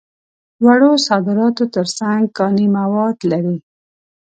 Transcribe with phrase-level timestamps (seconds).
[0.65, 3.57] وړو صادراتو تر څنګ کاني مواد لري.